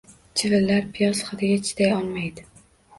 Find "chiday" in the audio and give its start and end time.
1.71-1.95